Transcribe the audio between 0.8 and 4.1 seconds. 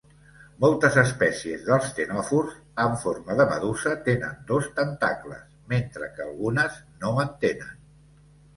espècies dels ctenòfors en forma de medusa